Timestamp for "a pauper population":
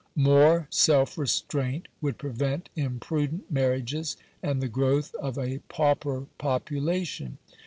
5.37-7.37